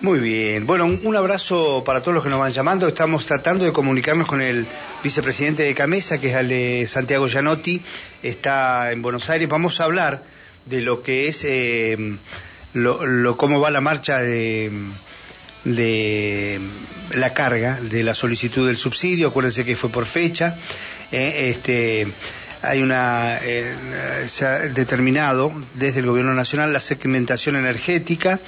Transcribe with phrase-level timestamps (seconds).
[0.00, 0.64] Muy bien.
[0.64, 2.86] Bueno, un, abrazo para todos los que nos van llamando.
[2.86, 4.64] Estamos tratando de comunicarnos con el
[5.02, 7.82] vicepresidente de Camesa, que es el de Santiago Gianotti.
[8.22, 9.48] Está en Buenos Aires.
[9.48, 10.22] Vamos a hablar
[10.66, 12.16] de lo que es eh,
[12.74, 14.70] lo, cómo va la marcha de,
[15.64, 16.60] de
[17.10, 19.26] la carga de la solicitud del subsidio.
[19.26, 20.58] Acuérdense que fue por fecha.
[21.10, 22.06] Eh, este
[22.62, 23.74] hay una eh,
[24.28, 28.40] se ha determinado desde el gobierno nacional la segmentación energética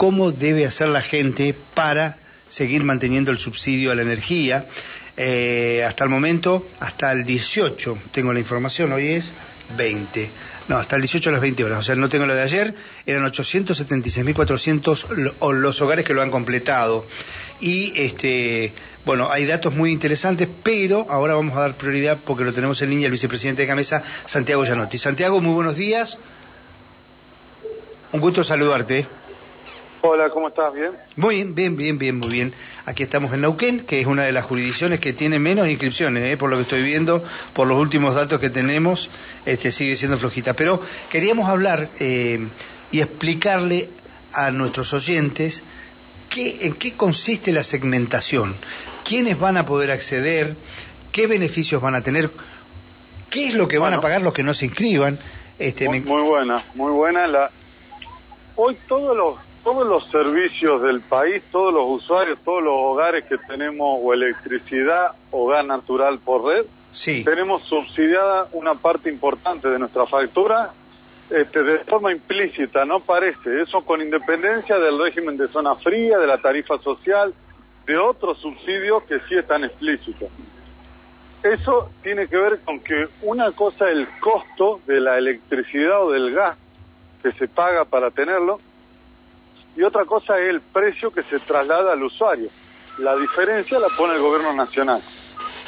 [0.00, 2.16] cómo debe hacer la gente para
[2.48, 4.64] seguir manteniendo el subsidio a la energía.
[5.18, 9.34] Eh, hasta el momento, hasta el 18, tengo la información, hoy es
[9.76, 10.30] 20.
[10.68, 12.74] No, hasta el 18 a las 20 horas, o sea, no tengo la de ayer,
[13.04, 17.04] eran 876.400 lo- o los hogares que lo han completado.
[17.60, 18.72] Y, este,
[19.04, 22.88] bueno, hay datos muy interesantes, pero ahora vamos a dar prioridad porque lo tenemos en
[22.88, 24.96] línea el vicepresidente de Camesa, Santiago Gianotti.
[24.96, 26.18] Santiago, muy buenos días.
[28.12, 29.06] Un gusto saludarte.
[30.02, 30.72] Hola, ¿cómo estás?
[30.72, 30.92] ¿Bien?
[31.16, 32.54] Muy bien, bien, bien, bien, muy bien.
[32.86, 36.36] Aquí estamos en Neuquén, que es una de las jurisdicciones que tiene menos inscripciones, ¿eh?
[36.38, 39.10] por lo que estoy viendo, por los últimos datos que tenemos,
[39.44, 40.54] este sigue siendo flojita.
[40.54, 42.48] Pero queríamos hablar eh,
[42.90, 43.90] y explicarle
[44.32, 45.62] a nuestros oyentes
[46.30, 48.54] qué, en qué consiste la segmentación,
[49.04, 50.56] quiénes van a poder acceder,
[51.12, 52.30] qué beneficios van a tener,
[53.28, 55.18] qué es lo que van a pagar los que no se inscriban.
[55.58, 57.26] Este, Muy, me- muy buena, muy buena.
[57.26, 57.50] La...
[58.54, 63.38] Hoy todos los, todos los servicios del país, todos los usuarios, todos los hogares que
[63.38, 69.78] tenemos o electricidad o gas natural por red, sí, tenemos subsidiada una parte importante de
[69.78, 70.72] nuestra factura
[71.30, 73.62] este, de forma implícita, no parece.
[73.62, 77.32] Eso con independencia del régimen de zona fría, de la tarifa social,
[77.86, 80.28] de otros subsidios que sí están explícitos.
[81.42, 86.10] Eso tiene que ver con que una cosa es el costo de la electricidad o
[86.10, 86.58] del gas
[87.22, 88.60] que se paga para tenerlo
[89.76, 92.48] y otra cosa es el precio que se traslada al usuario.
[92.98, 95.00] La diferencia la pone el gobierno nacional.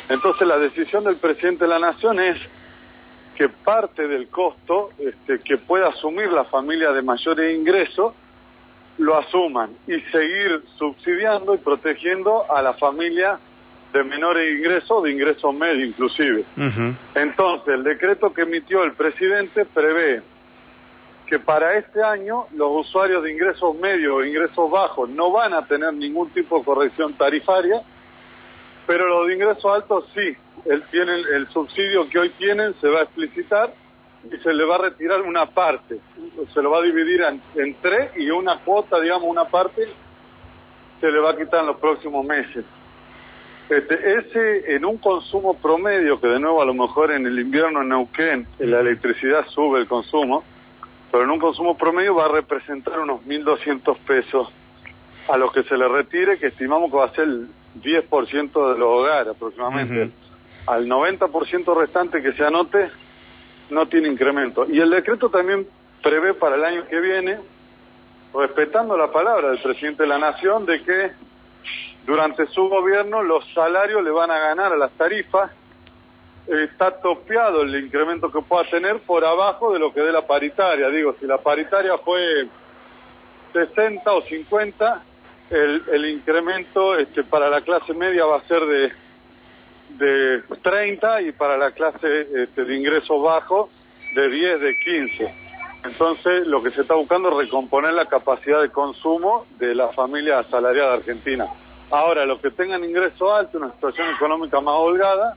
[0.08, 2.39] Entonces la decisión del presidente de la nación es
[3.36, 8.12] que parte del costo este, que pueda asumir la familia de mayores ingresos
[8.98, 13.39] lo asuman y seguir subsidiando y protegiendo a la familia
[13.92, 16.45] de menores ingresos, de ingresos medios inclusive.
[17.14, 20.23] Entonces, el decreto que emitió el presidente prevé
[21.33, 25.65] que para este año los usuarios de ingresos medios o ingresos bajos no van a
[25.65, 27.81] tener ningún tipo de corrección tarifaria,
[28.87, 30.37] pero los de ingresos altos sí.
[30.67, 33.73] El, tienen, el subsidio que hoy tienen se va a explicitar
[34.31, 36.01] y se le va a retirar una parte.
[36.53, 39.85] Se lo va a dividir en, en tres y una cuota, digamos, una parte
[41.01, 42.63] se le va a quitar en los próximos meses.
[43.71, 47.81] Este, ese en un consumo promedio, que de nuevo a lo mejor en el invierno
[47.81, 50.45] en Neuquén la electricidad sube el consumo,
[51.12, 54.48] pero en un consumo promedio va a representar unos 1.200 pesos
[55.28, 57.48] a los que se le retire, que estimamos que va a ser el
[57.83, 60.05] 10% de los hogares aproximadamente.
[60.05, 60.12] Ujú.
[60.67, 62.89] Al 90% restante que se anote,
[63.68, 64.67] no tiene incremento.
[64.68, 65.67] Y el decreto también
[66.02, 67.39] prevé para el año que viene,
[68.34, 71.11] respetando la palabra del presidente de la Nación, de que
[72.06, 75.52] durante su gobierno los salarios le van a ganar a las tarifas.
[76.47, 80.89] Está topeado el incremento que pueda tener por abajo de lo que dé la paritaria.
[80.89, 82.47] Digo, si la paritaria fue
[83.53, 85.03] 60 o 50,
[85.51, 88.92] el, el incremento este, para la clase media va a ser de,
[89.98, 93.70] de 30 y para la clase este, de ingresos bajos
[94.14, 95.35] de 10, de 15.
[95.85, 100.39] Entonces, lo que se está buscando es recomponer la capacidad de consumo de la familia
[100.39, 101.47] asalariada argentina.
[101.91, 105.36] Ahora, los que tengan ingresos altos, una situación económica más holgada,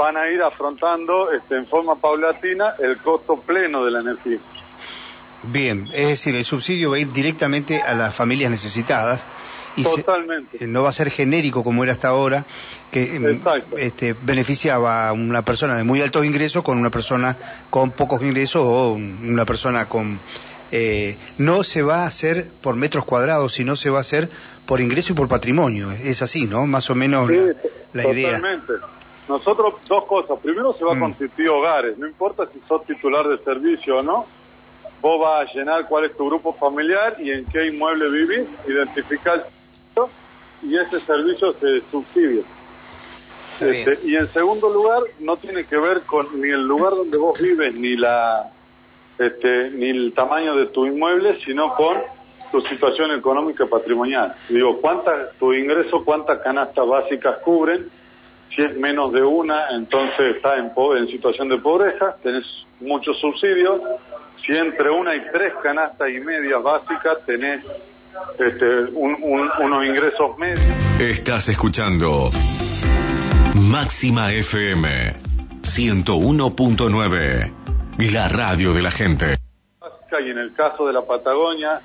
[0.00, 4.38] van a ir afrontando este, en forma paulatina el costo pleno de la energía.
[5.42, 9.26] Bien, es decir, el subsidio va a ir directamente a las familias necesitadas
[9.76, 10.62] y Totalmente.
[10.64, 12.44] eh, no va a ser genérico como era hasta ahora,
[12.90, 13.76] que em, Exacto.
[13.78, 17.36] este, beneficiaba a una persona de muy altos ingresos con una persona
[17.70, 20.18] con pocos ingresos o un- una persona con...
[20.72, 24.28] eh, no se va a hacer por metros cuadrados, sino se va a hacer
[24.66, 25.90] por ingreso y por patrimonio.
[25.90, 26.66] Es así, ¿no?
[26.66, 27.36] Más o menos Sí,
[27.92, 28.40] la, la idea.
[29.30, 30.38] Nosotros, dos cosas.
[30.40, 30.96] Primero, se va Mm.
[30.98, 31.96] a constituir hogares.
[31.98, 34.26] No importa si sos titular de servicio o no.
[35.00, 39.46] Vos vas a llenar cuál es tu grupo familiar y en qué inmueble vivís, identificar
[40.62, 42.42] y ese servicio se subsidia.
[43.60, 47.38] Este, y en segundo lugar, no tiene que ver con ni el lugar donde vos
[47.40, 48.50] vives, ni la
[49.18, 51.98] este, ni el tamaño de tu inmueble, sino con
[52.50, 54.34] tu situación económica patrimonial.
[54.48, 57.88] Digo, ¿cuánta, tu ingreso, cuántas canastas básicas cubren?
[58.54, 62.44] Si es menos de una, entonces estás en, en situación de pobreza, tenés
[62.80, 63.80] muchos subsidios.
[64.44, 67.64] Si entre una y tres canastas y medias básicas tenés
[68.38, 70.60] este, unos ingresos medios.
[70.98, 72.30] Estás escuchando
[73.54, 75.14] Máxima FM
[75.62, 77.52] 101.9,
[78.12, 79.34] la radio de la gente.
[80.12, 81.80] Y en el caso de la Patagonia,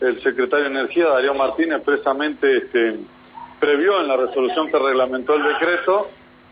[0.00, 2.98] el secretario de Energía, Darío Martínez, expresamente este,
[3.60, 6.08] previó en la resolución que reglamentó el decreto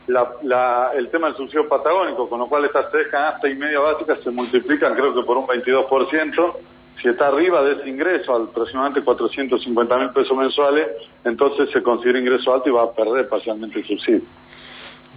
[0.09, 4.31] el tema del subsidio patagónico, con lo cual estas tres canastas y media básicas se
[4.31, 6.55] multiplican creo que por un 22%.
[7.03, 10.89] Si está arriba de ese ingreso, aproximadamente 450 mil pesos mensuales,
[11.25, 14.23] entonces se considera ingreso alto y va a perder parcialmente el subsidio.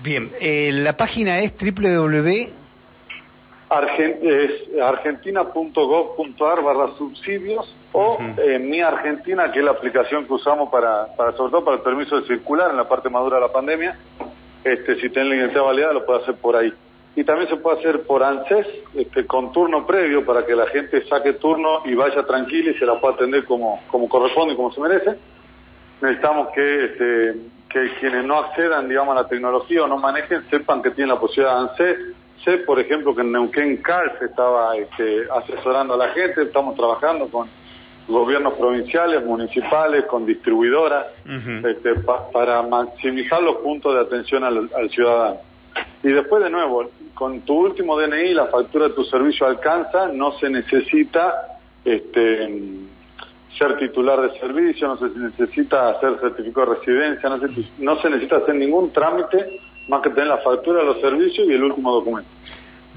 [0.04, 2.61] Bien, eh, la página es www
[3.72, 11.32] argentina.gov.ar barra subsidios o eh, Mi Argentina, que es la aplicación que usamos para, para,
[11.32, 13.98] sobre todo para el permiso de circular en la parte madura de la pandemia.
[14.64, 16.72] Este, si tiene la identidad validada, lo puede hacer por ahí.
[17.16, 21.06] Y también se puede hacer por ANSES, este, con turno previo, para que la gente
[21.08, 24.74] saque turno y vaya tranquila y se la pueda atender como, como corresponde y como
[24.74, 25.18] se merece.
[26.02, 27.34] Necesitamos que, este,
[27.70, 31.20] que quienes no accedan, digamos, a la tecnología o no manejen, sepan que tienen la
[31.20, 31.98] posibilidad de ANSES.
[32.44, 36.76] Sé, por ejemplo, que en Neuquén Car se estaba este, asesorando a la gente, estamos
[36.76, 37.48] trabajando con
[38.08, 41.94] gobiernos provinciales, municipales, con distribuidoras, este,
[42.34, 45.38] para maximizar los puntos de atención al, ciudadano.
[46.04, 50.32] Y después, de nuevo, con tu último DNI, la factura de tu servicio alcanza, no
[50.32, 52.48] se necesita este,
[53.58, 57.48] ser titular de servicio, no se necesita hacer certificado de residencia, no se,
[57.78, 61.54] no se necesita hacer ningún trámite más que tener la factura de los servicios y
[61.54, 62.30] el último documento.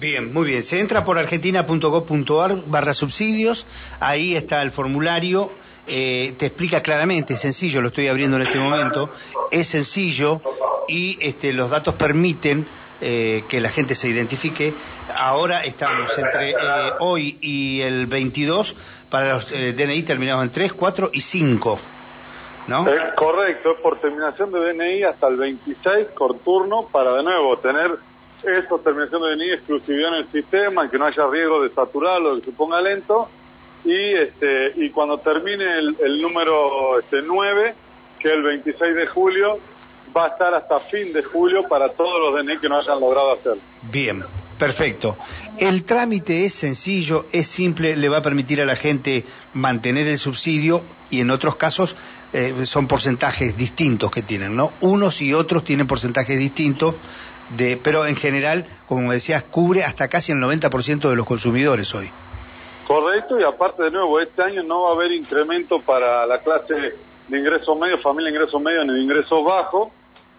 [0.01, 0.63] Bien, muy bien.
[0.63, 3.67] Se entra por argentina.gov.ar barra subsidios,
[4.01, 5.51] ahí está el formulario,
[5.87, 9.11] eh, te explica claramente, es sencillo, lo estoy abriendo en este momento,
[9.51, 10.41] es sencillo
[10.89, 12.67] y este, los datos permiten
[13.01, 14.75] eh, que la gente se identifique.
[15.15, 16.55] Ahora estamos entre eh,
[16.99, 18.75] hoy y el 22
[19.11, 21.79] para los DNI terminados en 3, 4 y 5.
[22.67, 22.89] ¿No?
[22.89, 27.59] Es correcto, es por terminación de DNI hasta el 26 por turno para de nuevo
[27.59, 27.91] tener
[28.43, 32.43] esto, terminación de DNI, exclusividad en el sistema, que no haya riesgo de saturarlo, que
[32.43, 33.29] se ponga lento.
[33.85, 37.75] Y este y cuando termine el, número este 9,
[38.19, 39.59] que es el 26 de julio,
[40.17, 43.33] va a estar hasta fin de julio para todos los DNI que no hayan logrado
[43.33, 43.57] hacer.
[43.83, 44.25] Bien,
[44.65, 45.17] perfecto.
[45.59, 50.19] El trámite es sencillo, es simple, le va a permitir a la gente mantener el
[50.19, 50.81] subsidio
[51.11, 51.97] y en otros casos
[52.33, 54.73] eh, son porcentajes distintos que tienen, ¿no?
[54.81, 56.95] Unos y otros tienen porcentajes distintos
[57.59, 62.11] de, pero en general, como decías, cubre hasta casi el 90% de los consumidores hoy.
[62.87, 66.75] Correcto, y aparte de nuevo, este año no va a haber incremento para la clase
[67.29, 69.89] de ingresos medios, familia de ingresos medios ni de ingresos bajos,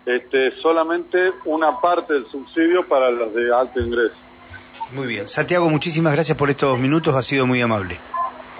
[0.05, 4.15] este, solamente una parte del subsidio para los de alto ingreso.
[4.91, 5.27] Muy bien.
[5.27, 7.97] Santiago, muchísimas gracias por estos minutos, ha sido muy amable.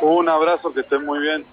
[0.02, 1.46] Un abrazo, que estén muy bien.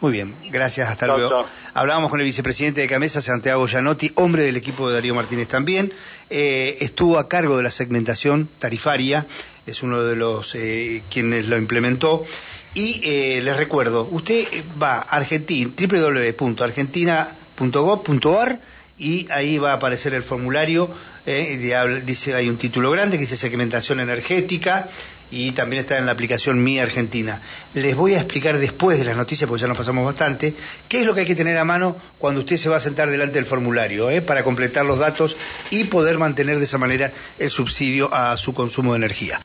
[0.00, 1.44] Muy bien, gracias, hasta luego.
[1.74, 5.92] Hablábamos con el vicepresidente de Camesa, Santiago Gianotti, hombre del equipo de Darío Martínez también.
[6.28, 9.26] Eh, estuvo a cargo de la segmentación tarifaria,
[9.66, 12.24] es uno de los eh, quienes lo implementó.
[12.72, 14.46] Y eh, les recuerdo, usted
[14.80, 18.60] va a Argentina, www.argentina.gov.ar
[19.00, 20.90] y ahí va a aparecer el formulario,
[22.04, 24.88] dice hay un título grande que dice segmentación energética
[25.30, 27.40] y también está en la aplicación Mi Argentina.
[27.74, 30.54] Les voy a explicar después de las noticias, porque ya nos pasamos bastante,
[30.88, 33.08] qué es lo que hay que tener a mano cuando usted se va a sentar
[33.10, 34.20] delante del formulario, ¿eh?
[34.22, 35.36] para completar los datos
[35.70, 39.38] y poder mantener de esa manera el subsidio a su consumo de energía.